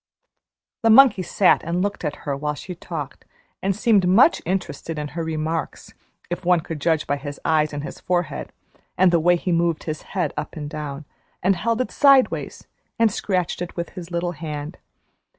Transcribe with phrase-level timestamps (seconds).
[0.81, 3.23] The monkey sat and looked at her while she talked,
[3.61, 5.93] and seemed much interested in her remarks,
[6.31, 8.51] if one could judge by his eyes and his forehead,
[8.97, 11.05] and the way he moved his head up and down,
[11.43, 12.65] and held it sideways
[12.97, 14.79] and scratched it with his little hand.